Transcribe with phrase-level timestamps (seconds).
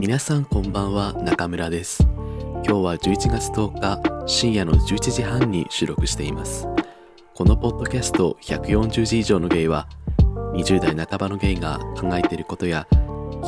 [0.00, 2.02] 皆さんこんばんは中村です。
[2.02, 6.66] 今日は11月10日深夜の11時半に収録しています。
[7.34, 9.88] このポッドキャスト140字以上のゲイは
[10.54, 12.86] 20代半ばのゲイが考えていることや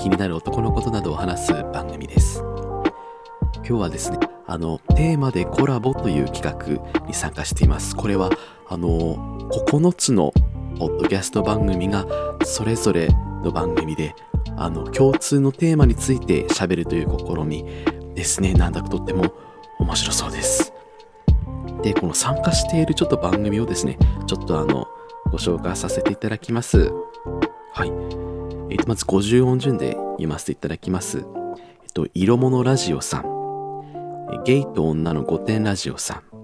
[0.02, 2.42] 気になる男のことなどを話す番組です。
[3.56, 7.96] 今日はですねあのテーマでコラボという企画に参加しています。
[7.96, 8.30] これは
[8.68, 10.32] あの9つの
[10.78, 12.06] ポッドキャスト番組が
[12.44, 13.08] それぞれ
[13.44, 14.14] の番組で
[14.56, 17.64] あの共通のテーマについて喋るという試み
[18.14, 19.32] ですねなんだかとっても
[19.78, 20.72] 面白そうです。
[21.82, 24.88] でこの参加しているちょっと番組をですねちょっとあの
[25.30, 26.90] ご紹介させていただきます。
[27.72, 27.88] はい。
[28.68, 31.18] えー、とまず50音順で読ませていただきます。
[31.18, 33.36] えっ、と色物ラジオさん。
[34.44, 36.35] ゲイと女の御殿ラジオさん。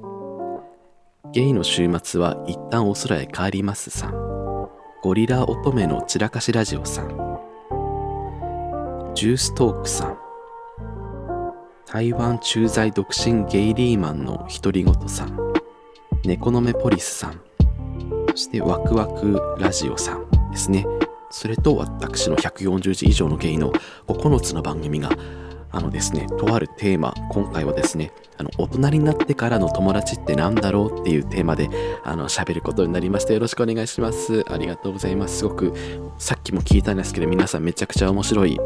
[1.32, 4.68] ゲイの週末は一旦お空へ帰りますさん。
[5.02, 7.08] ゴリラ乙女の散らかしラジオさん。
[9.14, 10.18] ジューストークさん。
[11.86, 15.38] 台湾駐在独身ゲイリーマンの独り言さん。
[16.22, 17.40] 猫の目ポリスさん。
[18.28, 20.26] そしてワクワクラジオさん。
[20.50, 20.84] ですね。
[21.30, 23.72] それと私の140字以上のゲイの
[24.06, 25.08] 9つの番組が
[25.72, 31.70] あのですね、とあるテーマ、今回はですね、あの大人になってからの友達って何だろうっていうテーマで
[32.04, 33.32] あの喋ることになりました。
[33.32, 34.44] よろしくお願いします。
[34.50, 35.38] ありがとうございます。
[35.38, 35.74] すごく
[36.18, 38.58] さっきも聞いたんですけど、皆さんめちゃくちゃ面白い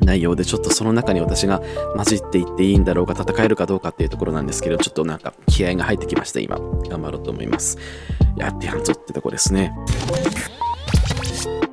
[0.00, 1.60] 内容でちょっとその中に私が
[1.94, 6.58] 混じっていっていいんだろうか戦えるかどうかっていうところなんですけどちょっとなんか気合が入ってきました今
[6.88, 7.78] 頑張ろうと思います
[8.36, 9.72] やってやんぞってとこですね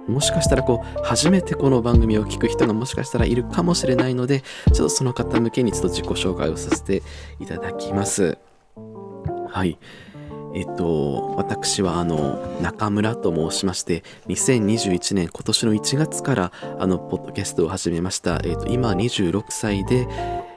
[0.07, 4.41] もしかしたらこう初めてこの番組を聞く人がもしかしたらいるかもしれないので
[4.73, 7.03] ちょっとその方向けにちょっと自己紹介をさせて
[7.39, 8.37] いただきます。
[9.49, 9.77] はい。
[10.53, 20.07] えっと、私はあの中村と申しまして2021年今年の1月からあのポッドキャストを始めました、えっと、今26歳で、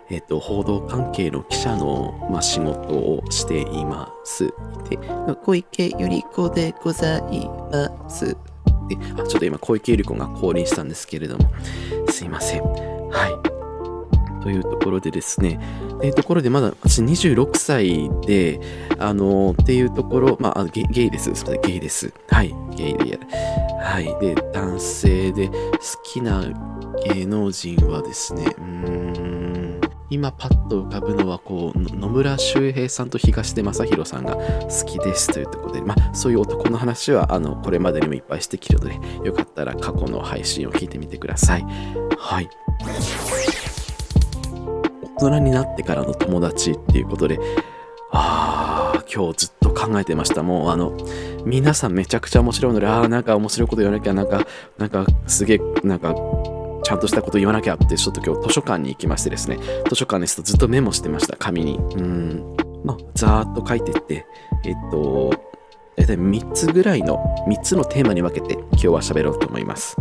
[0.08, 4.54] えっと、報道関係の記者の、まあ、仕事をしています。
[4.88, 4.96] で
[5.44, 8.36] 小池百合子でございます。
[8.96, 11.50] ちょっと今小池百合子が降臨したんですけれども
[12.08, 13.50] すいませんはい
[14.40, 15.60] というところでですね、
[16.00, 18.60] というところでまだ私26歳で、
[18.98, 21.24] あのっていうところ、まあ、ゲゲイです。
[21.24, 22.12] すみません、ゲイです。
[22.28, 23.18] はい、ゲイで。
[23.80, 24.04] はい。
[24.20, 25.54] で、男性で好
[26.02, 26.44] きな
[27.14, 29.39] 芸能人はですね、うーん、
[30.10, 41.64] 今パッと浮かぶのはこう野村周平さんと東出昌大さんが好きですというころで、まあ、そういう男の話はあのこれまでにもいっぱいしてきるのでよかったら過去の配信を聞いてみてください。
[42.18, 42.50] はい。
[45.16, 47.38] 大人になってからの友達っていうことで
[48.10, 50.96] ああ今日ずっと考えてましたもうあの
[51.44, 54.46] 皆さんめちゃくちゃ面白いのでああなんか面白いこと言わなきゃなんか
[54.78, 56.14] なんかすげえなんか
[56.90, 59.58] ちゃんとしたこと言わなきゃってちょっと今日図書館に行きましてですね
[59.88, 64.26] 図書館ですとずっとメモしてました紙にうんまあざーっと書いてって
[64.64, 65.30] えっと
[65.96, 69.96] 大体3つぐらいの3つのテーマに分けて今日は喋ろうと思います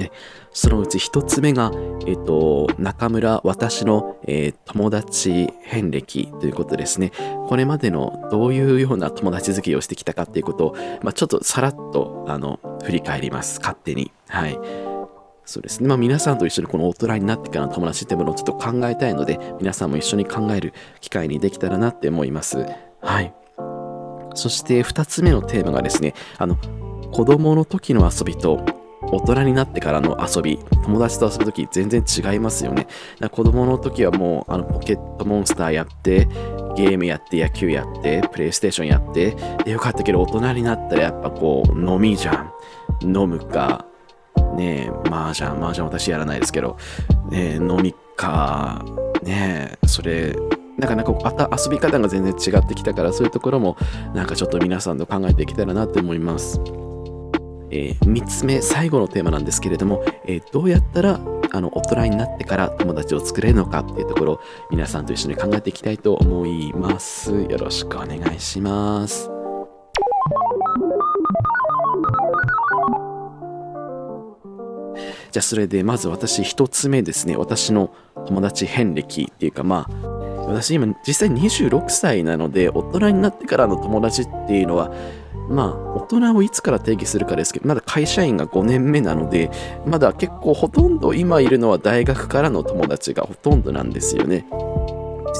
[0.00, 0.10] で
[0.54, 1.72] そのうち一つ目が、
[2.06, 7.12] えっ、と、中村私の、えー、友達遍歴ということですね。
[7.46, 13.60] これまでのどういうような友達付きをしてきたかっていうことを、まあ、ちょっとさらっと、あの、振り返ります。
[13.60, 14.10] 勝手に。
[14.26, 14.58] はい。
[15.48, 15.88] そうですね。
[15.88, 22.66] まあ皆さんと一緒にこの大人になってからの友達ってものをちょっと考えたいので、皆さんも一緒に考える機会にできたらなって思います。
[23.00, 23.32] はい。
[24.34, 26.56] そして二つ目のテーマがですね、あの、
[27.12, 28.60] 子供の時の遊びと
[29.10, 32.86] 大人になってからの遊び、友達と遊ぶとき全然違いますよね。
[33.32, 36.26] 子供の時はもうあのポケットモンスターやって、
[36.76, 39.34] ゲームやって、野球やって、プレイステーションやって、
[39.64, 42.52] でよかったけど大人になったらやっぱこう飲みじゃん。
[43.00, 43.86] 飲むか、
[44.54, 46.76] ねえ、麻雀、麻雀私やらないですけど、
[47.30, 48.84] ねえ、飲みか、
[49.22, 50.36] ねえ、それ、
[50.78, 53.76] なんかなんかまた遊び方が全然違ってきたからそういうところも
[54.14, 56.60] なんかちょっと皆さんと考えていけたらなって思います。
[57.70, 61.20] えー、3つ目最後のテーマなんですけれども、えー、どうやったら
[61.50, 64.40] あの大人になってから友達を作れるのかっていうところ
[64.70, 69.37] 皆さんと一緒に考えていきたいと思いますよろしくお願いします
[75.38, 77.94] じゃあそれでまず私1つ目ですね私の
[78.26, 79.94] 友達遍歴っていうかまあ
[80.48, 84.92] 私今実際26歳なので大人になってからの友達っていうのは
[85.48, 89.50] まあ、大人をいつから定義するかですけど、まだ会社員が5年目なので、
[89.86, 94.44] まだ結構ほとんど今いるのは大学からの友達がほとんどなんですよね。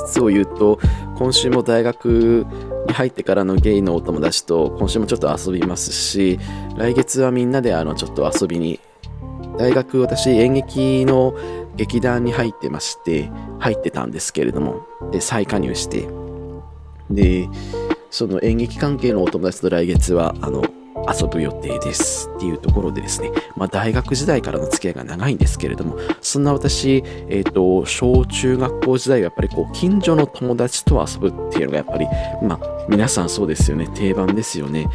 [0.07, 0.81] 実を言うと、
[1.19, 2.47] 今週も大学
[2.87, 6.39] に入ってからのゲイのお友達と今週もちょっと遊びますし
[6.77, 8.81] 来月はみんなであのちょっと遊びに
[9.59, 11.35] 大学私演劇の
[11.77, 16.09] 劇団に入ってまして入ってたんですけれどもで再加入して。
[17.11, 17.49] で
[18.11, 20.63] その演劇関係のお友達と来月はあの
[21.09, 22.31] 遊ぶ予定です。
[22.37, 32.07] っていうところでですね、まあ、大学時代からの付き合いが長いんですけれどもそんな私、えっ、ー、と小中学校時代はやっぱりこう近所の友達と遊ぶっていうのがやっぱり
[32.43, 33.89] まあ皆さんそうですよね。
[33.95, 34.87] 定番ですよね。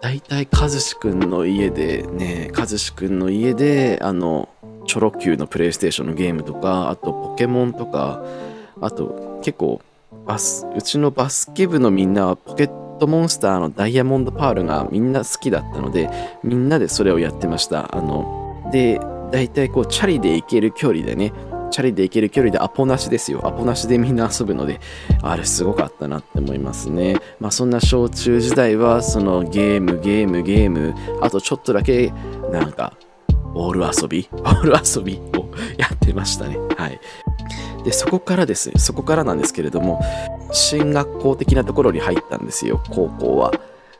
[0.00, 4.48] 大体和志くんの家でね和志くんの家であの
[4.86, 8.22] チョロ Q のプレイステーションのゲームとかあとポケモンとか
[8.80, 9.80] あと結構
[10.26, 16.10] バスうちのバスケ部のみんなはポケットモンスターのダイヤモンドパールがみんな好きだったので
[16.42, 17.94] みんなでそれをやってました。
[17.96, 19.00] あので
[19.30, 21.32] 大体こうチャリで行ける距離でね
[21.68, 23.46] チャリで行ける距離でアポなしですよ。
[23.46, 24.80] アポなしでみんな遊ぶので、
[25.22, 27.16] あれすごかったなって思いますね。
[27.40, 32.12] まあそんな小中時代は、そのゲーム、ゲーム、ゲーム、あとちょっとだけ、
[32.50, 32.94] なんか、
[33.54, 35.48] ボール遊び、ボール遊びを
[35.78, 36.58] やってましたね。
[36.76, 37.00] はい。
[37.84, 40.00] で、そこからですね、そこからなんですけれども、
[40.52, 43.52] 進学校的なところに入ったんですよ、高校は。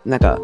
[0.04, 0.38] なんか、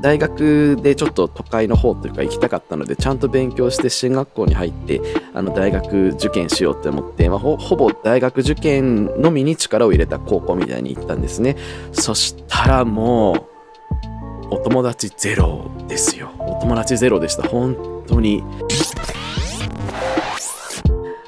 [0.00, 5.00] 大学でちょっと都会の方というか行きたかったのでちゃんと勉強して進学校に入って
[5.34, 11.56] あの大学受験しようって思って、まあ、ほぼ大学受験のみに力を入れた高校みたいに行ったんですね。
[11.92, 16.30] そしたらもうお友達ゼロですよ。
[16.38, 17.42] お友達ゼロでした。
[17.48, 18.44] 本当に。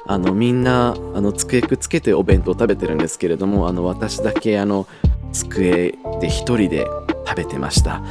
[0.07, 4.85] あのみんなあの机くっつけてお弁当食べてるんですけれどもあの私だけあの
[5.31, 6.85] 机で一人で
[7.25, 8.01] 食べてました。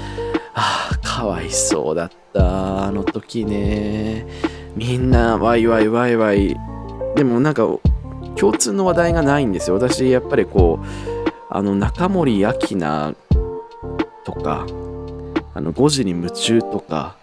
[0.62, 4.26] あかわいそうだったあの時ね。
[4.76, 6.54] みんなワイワイワイワイ。
[7.16, 7.66] でもなんか
[8.36, 9.76] 共通の話題がないんですよ。
[9.76, 13.16] 私やっぱりこうあの中森明菜
[14.24, 14.66] とか
[15.54, 17.16] あの5時に夢中とか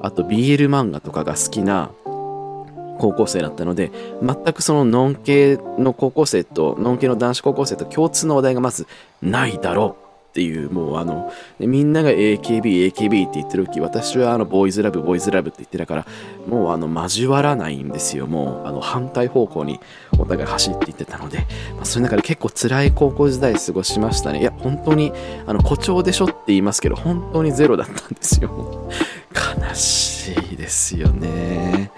[0.00, 3.92] あと BL 漫画とかが好きな高校生だったので
[4.22, 8.86] 全くそのノン系の高校生とノン系の男子高校生と共通の話題がまず
[9.20, 10.09] ないだろう。
[10.30, 16.06] っていうもうあのみんなが AKB AKB って言ってる時私はあのボーイズラブボーイズラブって言ってたから
[16.46, 18.28] もうあの交わらないんですよ。
[18.28, 19.80] もうあの反対方向に
[20.18, 24.40] お互い走っていってたので、まあ、そういう中で結構辛い高校時代過ごしましたね。
[24.40, 25.12] いや本当に
[25.46, 28.88] あの誇張でしょって言いますけど本当にゼロだったんですよ。
[29.34, 31.90] 悲しいですよね。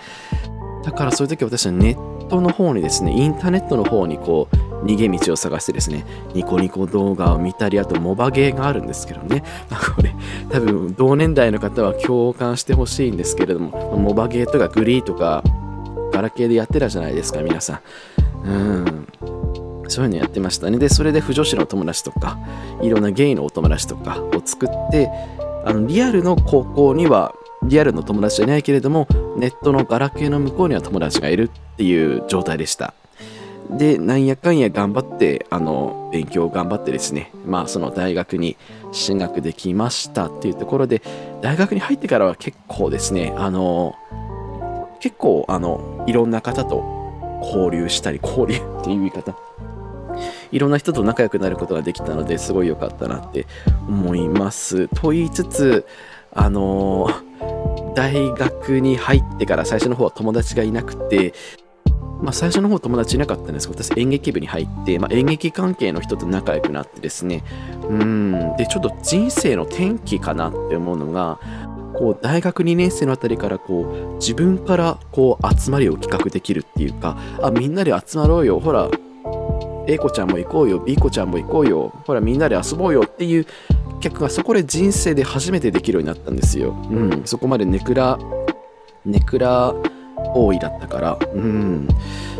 [0.84, 4.56] だからそういう時私はネットの方にですねインターネットの方にこう
[4.86, 9.44] 逃げ道を探してですね、ニコニコ動画を見たり、あとモバゲーがあるんですけどね、
[9.94, 10.12] これ、
[10.50, 15.44] 多分同年代の方は共感してほしいんですけれども、モバゲーとかグリーとか、
[16.12, 17.80] ガラケーでやってたじゃないですか、皆さ
[18.44, 18.48] ん。
[18.48, 19.06] うん。
[19.86, 20.78] そういうのやってましたね。
[20.78, 22.38] で、それで不女子のお友達とか、
[22.82, 25.08] いろんなゲイのお友達とかを作って、
[25.64, 29.06] あのリアルの高校にはリアルの友達じゃないけれども
[29.36, 32.94] ネットのガラケーの向こうには友達がいるっていう状態でした
[33.70, 38.56] で、なんやかんや頑張って、あの、勉強頑張ってですね、まあ、その大学に
[38.92, 41.02] 進学できましたっていうところで、
[41.40, 43.94] 大学に入ってからは結構ですね、あの、
[45.00, 49.34] 結構、あの、いろんな方と交流したり、交流っていう言い方。
[50.50, 53.46] いろんな人と仲良くなることができたのですごい良かったなって
[53.88, 54.88] 思います。
[54.88, 55.86] と言いつつ、
[56.34, 57.08] あの
[57.94, 61.34] 大学に入ってから最初の方は友達がいなくて、
[62.22, 63.68] まあ、最初の方友達いなかったんです。
[63.68, 67.44] けど、私演劇部に入って、まあ、演劇関係の人と仲良くなってですね、
[67.88, 71.38] うん、で、ちょっと人生の転機かなって思うのが、
[71.94, 78.60] こう大学2年生のあたりからこう自分からこう集まりを企画できるっていうかあみんなで集まろうよ。
[78.60, 78.88] ほら
[79.86, 80.78] A 子ちゃんも行こうよ。
[80.78, 81.92] B 子ちゃんも行こうよ。
[82.06, 83.46] ほらみんなで遊ぼうよっていう
[84.02, 86.76] 客がそこで人生で初めてできるようになったんですよ。
[86.90, 88.18] うん、そこまでネクラ
[89.04, 89.74] ネクラ
[90.34, 91.88] 多いだったから、うん。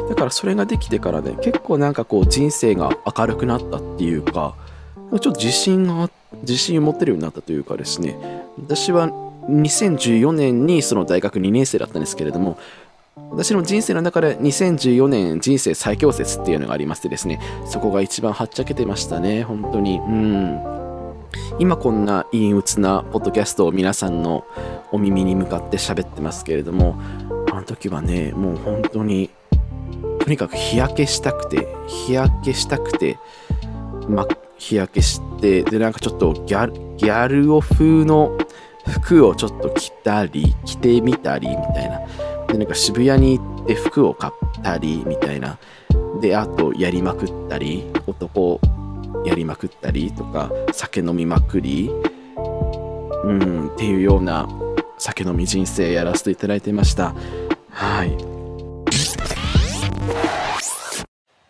[0.09, 4.55] だからそれができてからね、結構なんかこう人生が明るくなったっていうか、
[5.11, 6.11] ちょっと自信が、
[6.43, 8.17] 自信を持ってるようになったというかですね、
[8.59, 9.09] 私は
[9.49, 12.59] 2014年にその大学2年生だったんですけれども、
[13.31, 19.99] 私の人生の中で2014年人生最強説っていうのがありましてですね、そこが一番はっちゃけてましたね、本当に。
[19.99, 20.82] うん。
[21.59, 24.45] 今こんな陰鬱なポッドキャストを皆さんの
[24.91, 26.99] お耳に向かって喋ってますけれども、
[27.53, 29.31] あの時はね、もう本当に、
[30.21, 33.19] とにかく日焼けしたくて、日焼けしたくて、
[34.09, 38.37] ま、日焼けして、で、なんかちょっとギャル、ギャルオ風の
[38.87, 42.01] 服をちょっと着たり、着てみたり、みたいな。
[42.47, 45.59] で、なんか渋谷に行って服を買ったり、みたいな。
[46.21, 48.61] で、あと、やりまくったり、男
[49.25, 51.91] やりまくったりとか酒飲みまくり
[53.25, 54.49] うんっていうような
[54.99, 57.15] 酒飲み人生やらせていただいてました。
[57.71, 58.17] はい。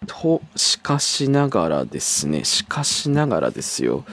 [0.06, 4.04] としかしながらですねしかしながらですよ。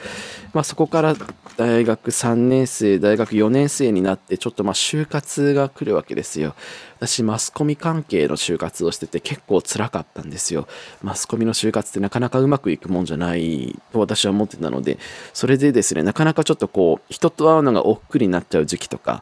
[0.54, 1.16] まあそこから
[1.60, 6.56] 大学3年生大学4年生になってちょっとまあ就活が来るわけですよ。
[6.96, 10.70] 私マスコミ関係の就活をしてて結構辛かったんですよ。
[11.04, 15.00] マスコミの就活ってなかなかうまくいくもんじゃないと私は思ってたので
[15.34, 19.22] それでですねなかなかちょっとこう人と会うのが億劫になっちゃう時期とか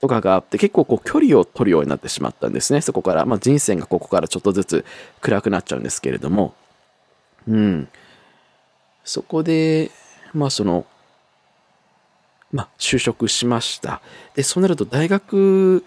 [0.00, 2.80] とかがあって結構こう距離を取るようになってしまったんですね。
[2.80, 4.84] そこから、まあ、人生がここからちょっとずつ
[5.20, 6.52] 暗くなっちゃうんですけれども。
[7.46, 7.88] うん。
[9.04, 9.92] そこで
[10.34, 10.84] まあその
[12.52, 14.00] まあ就職しました。
[14.34, 15.84] でそうなると大学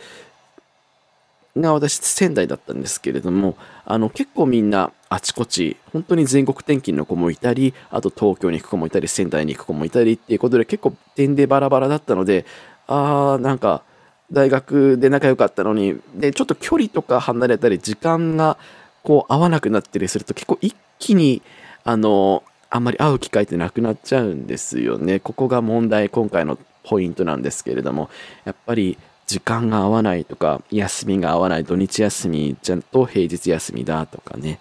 [1.57, 12.45] が私仙台だったんですけれどもあの結構みんなあちこち本当に全国転勤の子もいたりあと東京に行く子もいたり仙台に行く子もいたりっていうことで結構点でバラバラだったので
[12.87, 13.83] ああなんか
[14.31, 18.57] 大学で仲良かったのにでちょっと距離とか離れたり時間が
[19.03, 21.41] こう合わなくなったりすると結構一気に
[21.83, 25.19] あのあんまり会う機会ってなくなっちゃうんですよね。
[25.19, 28.09] ここが問題今回のポイントなんですけれども。
[28.45, 28.97] やっぱり
[29.27, 34.59] 時間が合わないとか休みが合わない土日休みちゃんと平日休みだとかね。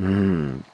[0.00, 0.64] うん。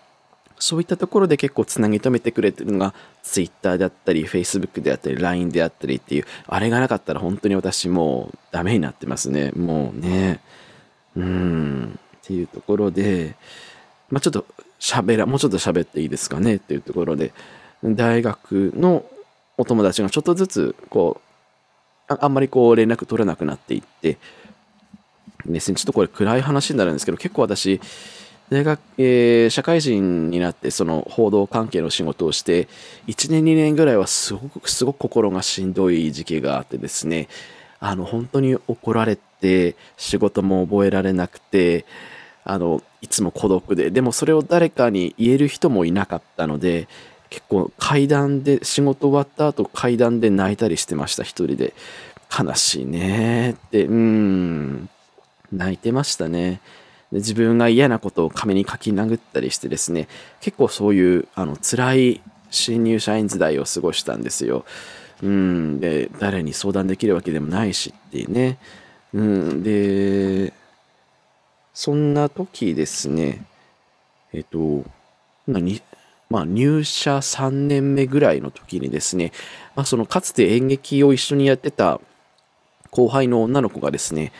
[0.58, 9.52] そういったところで結構つなぎ止めてくれてるのが Twitter であったり Facebook であったり LINE であったりっていうあれがなかったら本当に私もうダメになってますね。
[9.52, 10.40] もうね。
[11.14, 11.98] うん。
[12.22, 13.36] っていうところで
[14.10, 14.46] まあちょっと
[14.80, 17.32] 喋らもうちょっと喋っていいですかねっていうところで
[17.84, 19.04] 大学の
[19.56, 21.20] お友達がちょっとずつこ
[22.08, 24.18] うあんまりこう連絡取れなくなっていって
[25.46, 27.80] ですねちょっとこれ暗い話になるんですけど結構私
[28.50, 32.66] 大学、えー、社会人になってその報道関係の仕事をして
[33.06, 37.28] 1年2年ぐらいはすごくすごく心がしんどい時期があってですね
[37.78, 41.86] あの本当に怒られて仕事も覚えられなくて
[42.50, 43.90] あのいつも孤独で。
[43.90, 46.88] でもそれを誰かに言える人もいなかったので
[47.28, 51.74] 結構階段で仕事終わった後階段で泣いたりしてました一人で。
[52.30, 53.86] 悲しいねって。
[53.86, 54.88] うん。
[55.52, 56.60] 泣いてましたね。
[57.10, 60.06] で自分が嫌なことを紙に書き殴ったりしてですね。
[60.40, 64.64] 結構そういうあの辛い新入社員時代を過ごしたんですよ。
[65.22, 68.58] うん、で誰に相談できるわけでもないしっていうね。
[69.12, 70.52] うん、で
[71.72, 73.44] そんな時ですね
[74.32, 74.84] えっと
[76.28, 79.32] まあ、入社3年目ぐらいの時にですね、
[79.74, 82.00] まあ、そのかつて演劇を一緒にやってた
[82.92, 84.32] 後輩の女の子がですね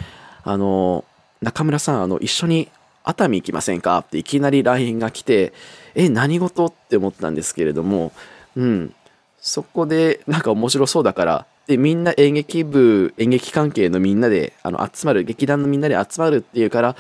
[0.45, 1.05] あの
[1.43, 2.69] 中村さん、あの、一緒に
[3.03, 3.99] 熱海行きませんか？
[3.99, 5.55] っていきなり LINE が来て、
[5.95, 6.67] え、何事？
[6.67, 8.13] って思ったんですけれども、
[8.57, 8.95] うん。
[9.39, 16.97] そこで、なんか面白そうだから、で、みんな演劇部、演劇関係のみんなで、あの、集まる、劇団のみんなで集まるっていうから、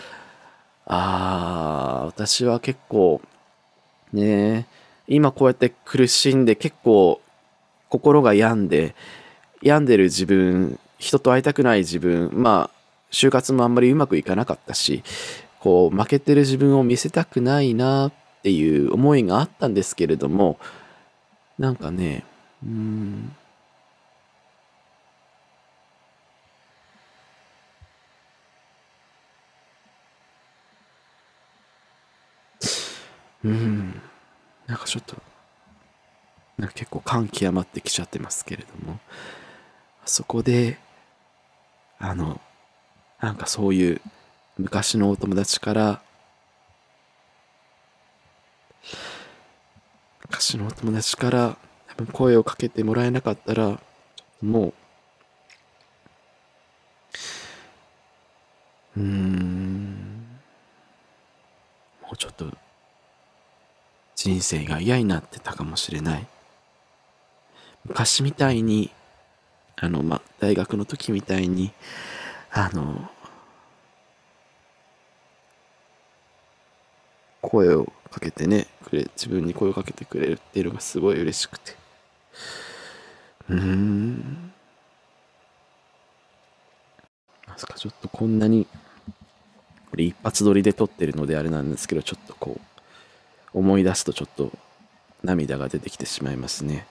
[0.92, 3.20] あー、私は結構、
[4.12, 4.66] ね
[5.06, 7.20] 今こうやって苦しんで、結構、
[7.88, 8.96] 心が病んで、
[9.62, 12.80] 病んでる自分、人と会いたくない自分、まあ、
[13.12, 15.04] 就活もあんまりうまくいかなかったし、
[15.60, 20.58] こう、負けてる自分を見せたくないなっていう思いがあったんですけれども、
[21.56, 22.24] なんかね、
[22.64, 23.36] うん、
[33.44, 34.00] うん、
[34.66, 35.16] なんかちょっと、
[36.58, 38.98] なんか結構感極まってきちゃってますけれども、
[40.04, 40.78] そこで、
[41.98, 42.40] あの、
[43.20, 44.00] なんかそういう
[44.58, 46.02] 昔のお友達から
[50.22, 51.56] 昔のお友達から
[51.88, 53.80] 多分声をかけてもらえなかったら
[54.40, 54.74] も
[58.96, 60.26] ううん
[62.02, 62.46] もうちょっと
[64.22, 66.26] 人生が嫌になってたかもしれない
[67.84, 68.90] 昔みたいに
[69.76, 71.72] あのまあ大学の時みたいに
[72.52, 73.08] あの、
[77.42, 81.76] 声をかけてね、くれ、自分に声をかけてくれるっていうのがすごい嬉しくて。
[83.48, 84.52] うーん。
[87.46, 88.66] まさかちょっとこんなに、
[89.90, 92.60] これ一発撮りで撮ってるのであれなんですけど、ちょっとこう、
[93.52, 94.52] 思い出すとちょっと
[95.22, 96.86] 涙が出てきてしまいますね。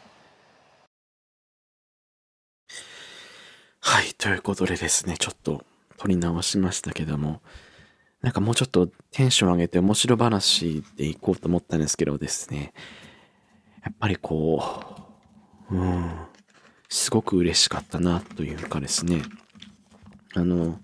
[3.80, 5.64] はい、ということでですね、ちょっと
[5.98, 7.42] 撮り直しましたけども、
[8.22, 12.74] なんかもうちょっとテンション上げて面白話でいこうと思ったんですけどですね、
[13.84, 14.64] やっぱりこ
[15.72, 16.12] う、うん、
[16.90, 19.24] すごく嬉しかったなというかですね、
[20.36, 20.80] あの、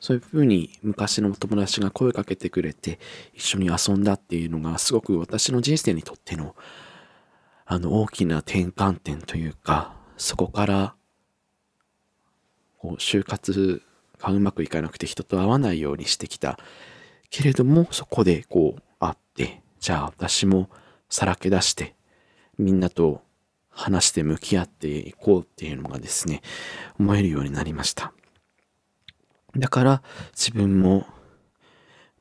[0.00, 2.98] そういうふうに昔の友達が声かけてくれて
[3.34, 6.54] 一緒に遊んだっていうのがすごく私の人生にとっての
[7.66, 10.94] あの大きな転換点というかそこから
[12.78, 13.82] こう就活
[14.18, 16.58] がうまくいかなくて人と会わないようにしてきた
[17.30, 20.70] けれどもそこでこう会ってじゃあ私も
[21.10, 21.94] さらけ出して
[22.56, 23.22] みんなと
[23.70, 26.42] 話して向き合っていこうっていうのがですね
[26.98, 28.12] 思えるようになりました。
[29.56, 30.02] だから
[30.32, 31.06] 自分も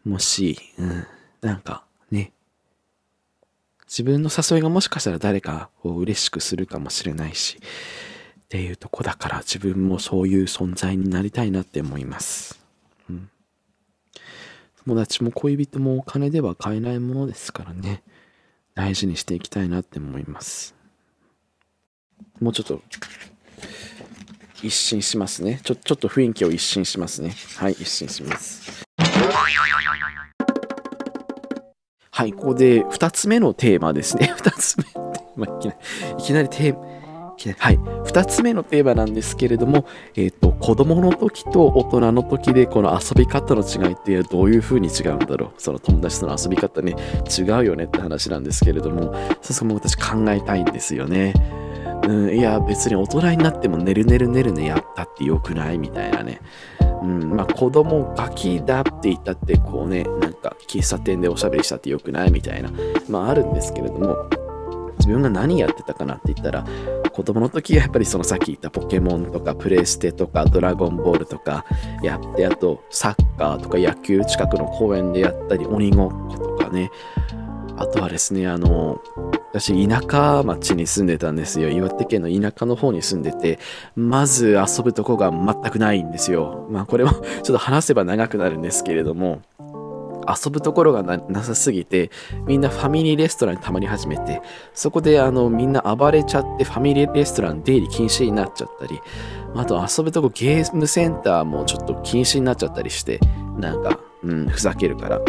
[0.05, 1.05] もし、うん、
[1.41, 2.31] なんかね
[3.87, 12.63] 自分の誘いがもしかしたら誰かを嬉しくするかもしれないしっていうとこだから自分もそういう存在になりたいなって思います。
[13.09, 13.29] うん、
[14.85, 18.03] 友達も恋人もお金では買えないものですからね。
[18.73, 20.75] 大事にしていきたいなって思います。
[22.39, 22.81] もうちょっと
[24.63, 25.59] 一新しますね。
[25.63, 27.33] ちょ、ちょっと雰囲気を一新しますね。
[27.57, 28.83] はい、一新します。
[32.11, 34.33] はい、ここで2つ目のテーマですね。
[34.41, 35.77] 2つ目のテーマ、いきなり、
[36.19, 36.87] いきなりテーマ、
[37.59, 39.85] はい、2つ目のテーマなんですけれども、
[40.15, 45.61] えーと、子供の時と大人の時でこの遊び方の違いっていうどういう風に違うんだろう？
[45.61, 46.95] その友達との遊び方ね
[47.37, 51.33] 違うよねって話なんですけれども早速も私考えたいんですよね。
[52.03, 55.77] うん、いや別に大人になっても寝る寝る寝るねやったってよくない？
[55.77, 56.41] みたいなね。
[57.01, 62.31] うん、まあ子供ガキだって言ったってこうねなんか喫茶店でおしゃべりしたってよくない？
[62.31, 62.71] みたいな。
[63.09, 64.29] まああるんですけれども
[64.99, 66.65] 自分が何やってたかなって言ったら
[67.11, 71.65] 子供の時はやっぱりそのさっき言ったポケモンとかプレステとかドラゴンボールとか
[72.03, 76.89] やってあとサッカーとか野球近くの公園でやったり鬼ごっことかね。
[77.77, 78.99] あとはですねあの
[79.59, 81.69] 私田舎町に住んでたんですよ。
[81.69, 83.59] 岩手県の田舎の方に住んでて
[83.95, 86.67] まず遊ぶとこが全くないんですよ。
[86.69, 89.41] まあこれも ちょっと話せば長くなるんですけれども
[90.27, 92.11] 遊ぶところがなさすぎて
[92.45, 94.41] みんなファミリーレストランにたまり始めて
[94.73, 98.99] そこであのみんな暴れちゃってファミリーレストラン出入り禁止になっちゃったり
[99.55, 103.19] あと遊ぶとこゲームセンターもちょっと禁止になっちゃったりして
[103.57, 105.21] なんか、うん、ふざけるから。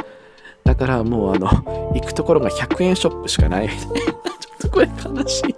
[0.69, 1.49] だからもうあの
[1.95, 5.57] 行くところが100円ショップしかない ちょっとこれ悲しい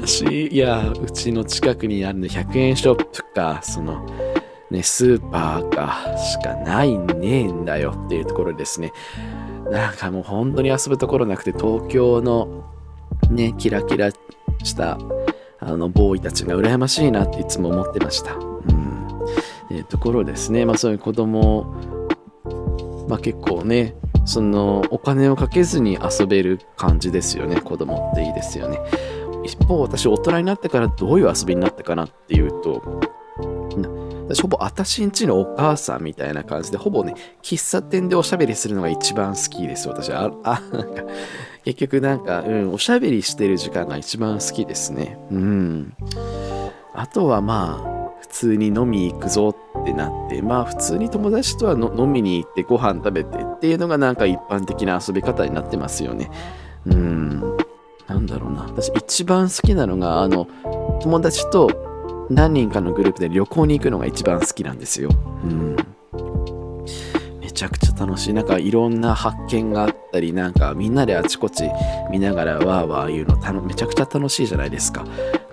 [0.00, 4.06] 悲しいいやうちの近くにあるの100円ショップかその
[4.70, 8.92] ね、スーパーかしかないねえんだよっていうところですね。
[9.70, 12.64] なんかもう本当に遊ぶところなくて東京の
[13.30, 14.10] ね、キラキラ
[14.62, 14.98] した
[15.60, 18.34] あのボーイたちが羨ましいなっていつも思ってました。
[18.34, 19.26] うん。
[19.70, 21.74] えー、ところですね、まあそういう子供、
[23.08, 28.80] まあ結構ね、そのお金をかけずに遊べる感じですよね、子供っていいですよね。
[29.44, 32.82] 一方私大人になってからどういう遊びになったかなっていうと
[34.26, 40.32] 私ほぼ私んちのお母さんみたいな感じで、ほぼね、喫茶店でおしゃべりするのが一番好きです、私は。
[40.44, 41.02] あ、なんか、
[41.64, 45.18] 結局なんか、うん、おしゃべりしてる時間が一番好きですね。
[45.30, 45.94] うん。
[46.94, 56.30] あとはまあ、普通に飲み行くぞってなって、まあ普通に友達とは飲みに行ってご飯食べてっていうのがなんか一般的な遊び方になってますよね。
[56.86, 57.40] うん。
[58.06, 58.64] なんだろうな。
[58.64, 60.46] 私一番好きなのが、あの、
[61.00, 65.10] 友達と何人かのグループで旅行に行くのが一番好きなんですよ。
[65.44, 65.76] うん。
[67.40, 68.34] めちゃくちゃ楽しい。
[68.34, 71.64] なんかいろんな発見があったり、なんかみんなであちこち
[72.10, 75.04] 見ながらわーわー言うのめちゃくちゃ楽しいじゃないですか。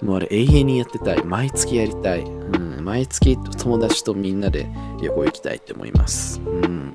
[0.02, 1.24] もうあれ永遠にやってたい。
[1.24, 2.22] 毎月やりたい。
[2.22, 2.84] うん。
[2.84, 4.68] 毎月友達とみんなで
[5.02, 6.42] 旅行行きたいって思います。
[6.42, 6.94] うん。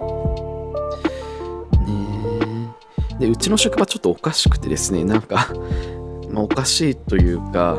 [3.18, 5.48] で、うちの職場ちょっとおかしくてですね、なんか
[6.30, 7.78] ま、おかしいというか、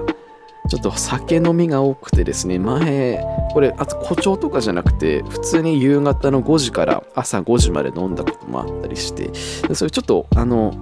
[0.69, 9.29] ちょっと酒飲みが多くてですね、前、これ、あと誇張とかじゃなくて、普通に夕方の5時から朝5時まで飲んだこともあったりして、
[9.67, 10.73] でそれちょっと、あの、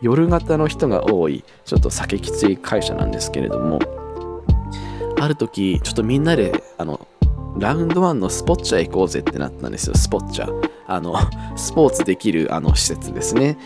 [0.00, 3.78] 夜型の人が多い、ちょっと酒きつい会社なんですけれども、
[5.20, 7.06] ある時、ちょっとみんなで、あの、
[7.58, 10.48] ラウンド1のスポッチャ行こうぜってなったんですよ、スポッチャ。
[10.86, 11.14] あの、
[11.56, 13.58] スポーツできるあの施設ですね。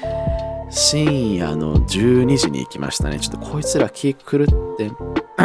[0.74, 3.20] 深夜の12時に行きましたね。
[3.20, 4.90] ちょっとこいつら気狂って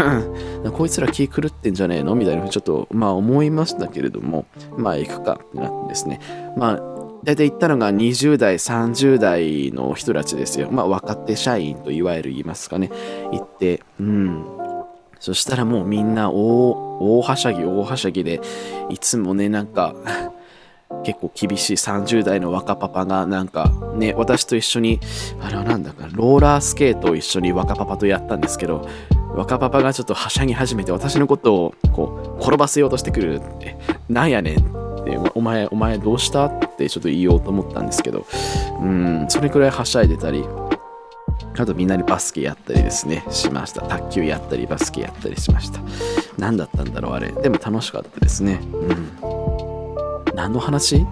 [0.71, 2.15] こいつら気狂ってんじゃねえの？
[2.15, 4.45] みたいなふうにちょっとまあ思いましたけれども、
[4.77, 6.21] まあ行くかってなってですね。
[6.55, 10.69] まあ大体行ったのが20代、30代の人たちですよ。
[10.71, 12.89] まあ若手社員といわゆる言いますかね。
[13.33, 14.45] 行って、うん。
[15.19, 18.39] そしたらもうみんな、大はしゃぎ、大はしゃぎで、
[18.89, 19.93] いつもね、なんか
[21.03, 24.99] 結構厳しい30代の若パパがなんかね私と一緒に
[25.41, 28.87] あれはなんだかローラースケートを一緒に若パパとやったんですけど
[29.35, 33.77] 若パパがちょっとはしゃぎ始めて私のことをこう転ばせようとしてくるって
[34.09, 38.25] なんやねんってお前お前どうしたってちょっと言おうと思ったんですけど
[38.81, 40.43] うんそれくらいはしゃいでたり
[41.59, 43.81] あとみんなにバスケやったりですね、しました。
[43.81, 45.79] 卓球やったり、バスケやったりしました。
[46.37, 47.31] 何だったんだろう、あれ。
[47.31, 48.59] でも楽しかったですね。
[48.73, 49.26] うん。
[50.37, 51.03] 何の話？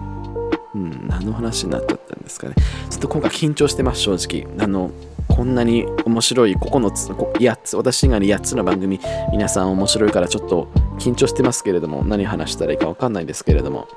[0.74, 2.54] うん、何の話になっちゃったんですかね。
[2.88, 4.46] ちょっと今回緊張してます、正直。
[4.64, 4.92] あの、
[5.26, 9.00] こんなに面白い9つ、8つ、私以外に8つの番組、
[9.32, 10.68] 皆さん面白いからちょっと
[11.00, 13.88] 緊張してますけれども、何話したらいいかわかんないんですけれども。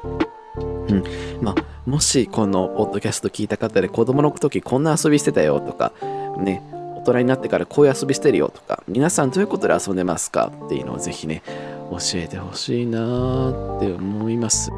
[0.57, 1.03] うん。
[1.41, 5.91] まあ、もしこのポッドキャスト聞いた方で子供の時こんな遊びしてたよとか、
[6.39, 6.63] ね、
[6.97, 11.43] 大人になってからこういう遊びしてるよとか、皆さんどういうことで遊んでますかっていうのをぜひね、
[11.91, 14.71] 教えてほしいなって思います。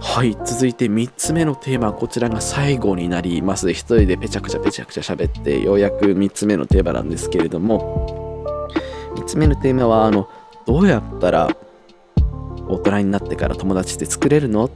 [0.00, 3.70] はい、続いて3つ目のテーマ、こちらが最後になります。
[3.70, 8.68] 一人でペチャクチャペチャクチャ喋って、ようやく3つ目のテーマなんですけれども、
[9.16, 10.28] 3つ目のテーマは、あの、
[10.66, 11.54] どうやったら
[12.68, 14.66] 大人になってから友達って作れるの？
[14.66, 14.70] っ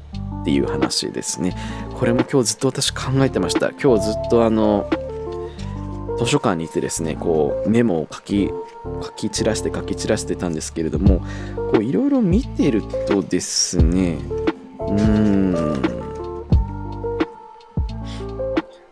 [0.44, 1.56] ていう話ですね。
[1.98, 3.70] これも今日ずっと私考えてました。
[3.70, 4.90] 今日ずっとあの、
[6.18, 8.50] 図書館にいてですね、こうメモを書き、
[9.02, 11.22] 書き散らして書き散らしてたんですけれども、
[11.80, 14.18] いろいろ見てるとですね、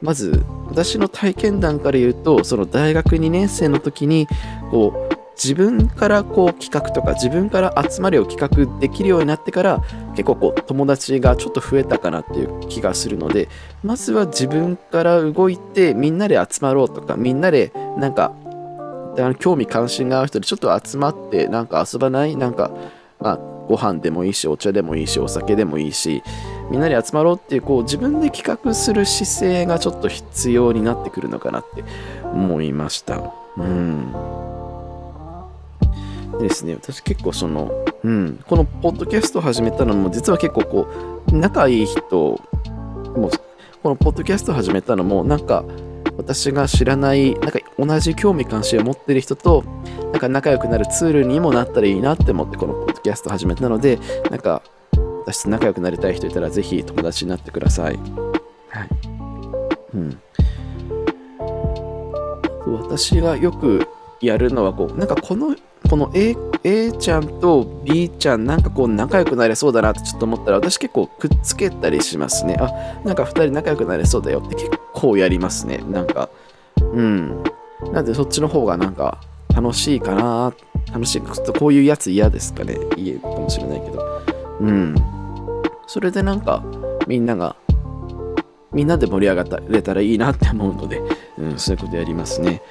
[0.03, 4.27] まず私の体験談から言うと、その大学2年生の時に、
[4.71, 5.11] こう、
[5.43, 13.49] 自分からこう企画とか自分から集まりを企画できるようになってから結構こう友達がちょっと増えたかなっていう気がするので
[13.83, 18.35] まずは自分から動いてみんなで集まろうとかみんなでなんか
[19.39, 22.37] 興味関心がある人でちょっと集まってなんか遊ばない？
[22.37, 22.71] なんか
[23.19, 23.39] まあ
[23.71, 26.25] ご飯でもいいしお茶でもいいしお酒でもいいし
[26.73, 31.85] みんなで集まろうっていうこう自分で企画する姿勢がちょっと必要になってくるのかなって
[32.25, 33.33] 思いました。
[33.57, 34.13] うん。
[36.41, 37.71] ですね、私結構その、
[38.03, 40.87] うん、このポッドキャスト始めたのも、実は結構こ
[41.29, 42.01] う、仲いい人
[43.17, 43.31] も、
[43.83, 45.65] このポッドキャスト始めたのも、なんか、
[46.21, 49.65] 私が知らない、なんか同じ興味関心を持ってる人と、
[50.13, 53.99] なんか仲良くなるツールにもなったらいいなって思って、このポッドキャスト始めたので、
[54.31, 54.63] なんか、
[55.25, 57.97] 私と仲良くなりたい人いたら、ぜひ友達になってください。
[58.69, 58.89] はい。
[59.95, 60.21] うん。
[62.83, 63.89] 私がよく
[64.21, 65.57] やるのはこうなんかこの
[65.89, 72.57] この A, A ちゃんと B ちゃんなんかこう仲良くなれそうだなってちょっと思ったら私結構くっつけたりしますね。
[72.61, 75.79] あなんか2人仲良くなれそうだよって結構やりますね。
[75.89, 76.29] なんか
[76.81, 77.43] うん。
[77.93, 79.21] なんでそっちの方がなんか
[79.55, 80.53] 楽しいかな。
[80.93, 81.23] 楽しい。
[81.23, 82.79] ちょっとこういうやつ嫌ですかね。
[82.97, 84.23] いいかもしれないけど。
[84.61, 84.95] うん。
[85.87, 86.63] それでなんか
[87.07, 87.57] みんなが
[88.73, 91.01] みんなで盛り上がれたらいいなって思うので、
[91.39, 92.63] うん、そういうことやりますね。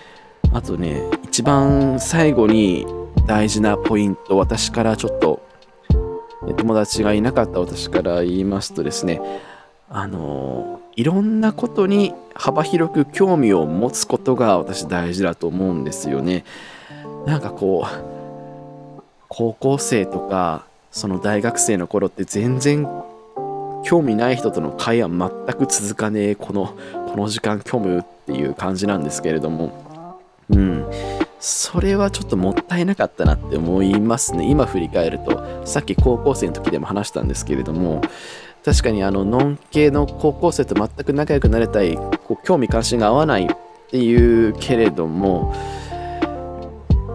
[0.54, 2.86] あとね、一番最後に
[3.30, 5.40] 大事なポイント、私からちょっと、
[6.58, 9.22] 友達がいなかった私から言いますとですね、
[9.88, 16.44] あの、いろんなことに幅広く興味を持つことが私大事だと思うんですよね。
[17.28, 22.88] なんかこう、高校生とか、その大学生の頃って全然
[23.84, 25.08] 興味ない人との会話
[25.46, 26.76] 全く続かねえこの
[27.08, 30.18] この時間虚無っていう感じなんですけれども
[30.50, 30.90] うん。
[31.40, 34.50] それはちょっともったいなかったなって思いますね。
[34.50, 38.02] 今振り返ると、さっき高校生の時でも話したんですけれども、
[38.66, 43.48] 確かにあの、ノン系の高校生と全く仲良くなれたい、こう興味関心が合わないっ
[43.90, 45.54] ていうけれども、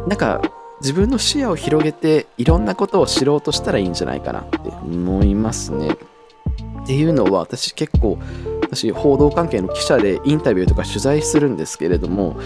[0.08, 0.40] なんか
[0.80, 5.96] 自分の視野を広げていろんなことを知ろうとしたらいいんじゃないかなって思いますね。
[6.82, 8.18] っていうのは私結構
[8.60, 12.36] 私報道関係の記者でインタビューとか取材するんですけれども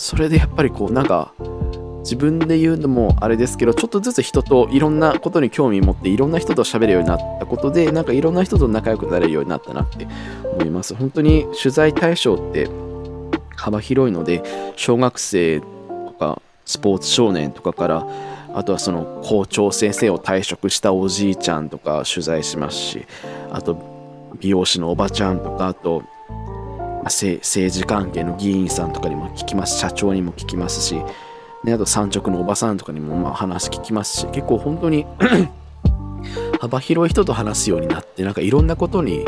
[0.00, 1.34] それでやっぱりこうなんか
[1.98, 10.08] 自分で言うのもあれですけどちょっとずつ人といろんなことに興味持っていろんな人と喋るようになったことでなんかいろんな人と仲良くなれるようになったなって
[10.54, 10.94] 思います。
[10.94, 12.70] 本当に取材対象って
[13.56, 14.42] 幅広いので
[14.74, 15.66] 小学生と
[16.18, 18.06] かスポーツ少年とかから
[18.54, 23.06] あとはその校長先生を退職したおじいちゃんとか取材しますし
[23.52, 26.02] あと美容師のおばちゃんとかあと
[27.04, 30.96] 政治関係の議員さんとかにも聞きます社長にも聞きますし、
[31.64, 35.06] ね、あと産直のおばさんとかにもまあ話聞きますし結構本当に
[36.60, 39.24] 幅広い人と話すようになってなんかいろんなことに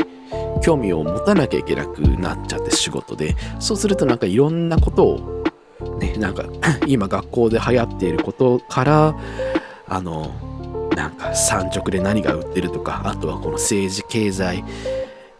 [0.61, 6.45] 興味を持たなきゃいけなくなっちゃって仕事でそうするとなんかいろんなことをねなんか
[6.87, 9.15] 今学校で流行っていることから
[9.87, 10.31] あの
[10.95, 14.63] なんか産直で何が売ってるとかあとはこの政治経済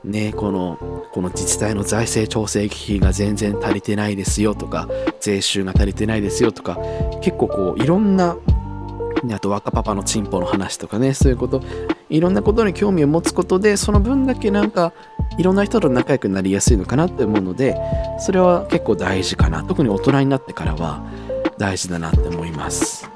[0.04, 0.78] ね、この
[1.14, 4.90] この自治体の財政調整費が全然足りてないですよとか
[5.22, 6.78] 税収が足りてないですよとか
[7.22, 8.36] 結構こういろんな
[9.32, 11.62] あと若パパのチンポの話とかねそういうこと
[12.10, 14.92] いろんなことに興味を持つことでその分だけなんか
[15.38, 17.78] いろんな人と仲良くなりやすいのかなって思うので
[18.20, 19.64] それは結構大事かな。
[19.64, 21.04] 特に大人になってからは
[21.58, 23.10] 大事だなって思います。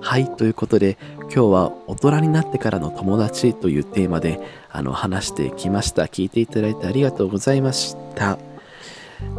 [0.00, 0.96] はいということで
[1.34, 6.04] 今日は大人になってからの友達というテーマであの話してきました。
[6.04, 8.38] 聞いていただいてありがとうございました。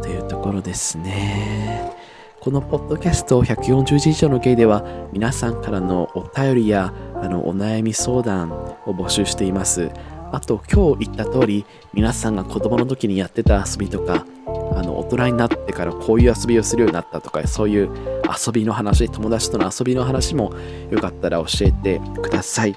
[0.02, 1.90] というところですね。
[2.38, 9.90] このポッドキャスト140字以上のゲイでは皆さんからのお便りやあのお悩み相談を募集しています。
[10.32, 17.90] あと今日言った通り皆さんが子供の時にやってた遊びとかあの人になってからこういう遊びをするようになったとかそういう
[18.46, 20.52] 遊びの話友達との遊びの話も
[20.90, 22.76] よかったら教えてください。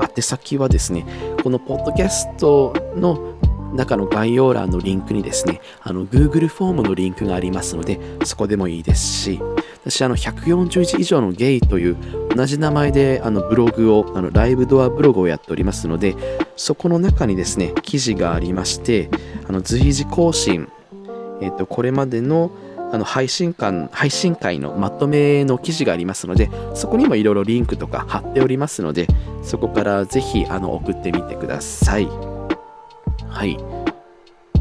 [0.00, 1.04] 宛先はですね
[1.42, 3.38] このポッドキャストの
[3.74, 9.40] 中の概要欄のリンクにですね、あの Google フォームのリンクがありますので、そこでもいいですし、
[9.84, 11.96] 私、あの140以上のゲイという
[12.34, 16.16] 同じ名前であのブログを、あのライブドアブログをやっておりますので、
[16.56, 19.10] そこの中にですね、記事がありまして、
[19.48, 20.68] あの随時更新、
[21.40, 22.50] えっ、ー、と、これまでの
[22.90, 29.06] あの配信会配信会のまとめの記事がありますので、そこにもいろいろリンクとか貼っておりますので、
[29.42, 32.06] そこからぜひあの送ってみてください。
[33.28, 33.58] はい。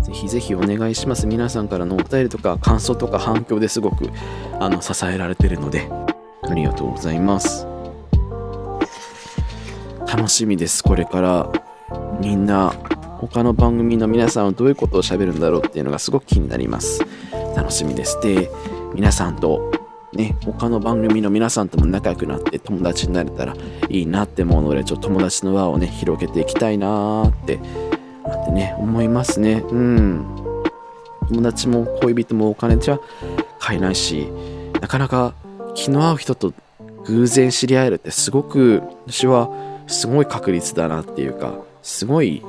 [0.02, 1.26] ぜひぜひお願いします。
[1.26, 4.10] 皆さんからのお便りとか感想とか反響ですごく
[4.60, 5.90] あの支えられてるので、
[6.44, 7.66] ありがとうございます。
[10.06, 10.84] 楽しみです。
[10.84, 11.52] これから
[12.20, 12.74] みんな
[13.20, 17.02] 他の番組の皆さんはどういうことを喋るんだろうっていうのがすごく気になります。
[17.56, 18.20] 楽しみです。
[18.22, 18.50] で、
[18.94, 19.72] 皆さんと
[20.14, 23.56] ね、他の番組の皆さんとも仲良くなって友達になれたら
[23.90, 29.64] いいなって思うので、ちょっと友達の輪をね、広げていきたいなーってってね、思いますね。
[29.70, 30.26] うん。
[31.30, 33.00] 友達も恋人もお金じゃ
[33.60, 34.28] 買えないし、
[34.80, 35.34] なかなか
[35.76, 36.54] 気の合う人と
[37.06, 39.50] 偶然知り合えるってすごく、私は
[39.88, 42.44] すごい確率だなっていうか、すごい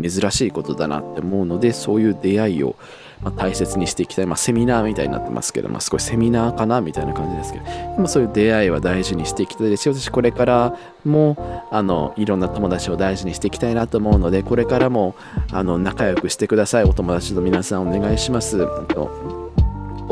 [0.00, 2.76] 珍しいことだなって思うので、そういう出会いを
[3.22, 15.14] ま、大切にしていきたい、まあ、セミナーみたいになってますけど、まあ、少しセミナーかなみたいな感じですけど、でもそういう出会いは大事にしていきたいですし、私これからもあのいろんな友達を大事にしていきたいなと思うので、これからも
[15.52, 16.84] あの仲良くしてください。
[16.84, 18.66] お友達の皆さんお願いします。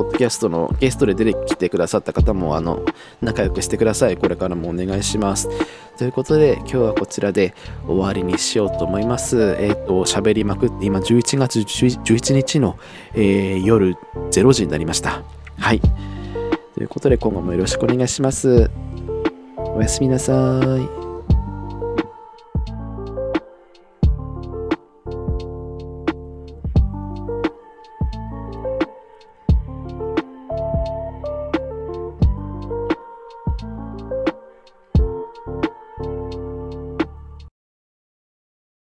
[0.01, 2.83] ポッドキャストのゲストで出てきてくださった方もあの
[3.21, 4.17] 仲良くしてください。
[4.17, 5.51] これからもお願いします。
[5.99, 7.55] ということで、今日はこちらで
[7.87, 9.57] 終わりにしようと思います。
[9.59, 12.79] えっ、ー、と、喋りまくって、今11月11日の、
[13.13, 13.99] えー、夜
[14.31, 15.23] 0時になりました。
[15.59, 15.81] はい。
[16.75, 18.71] ということで、今後もよろしくお願いします。
[19.59, 20.61] おやすみなさ
[20.97, 21.00] い。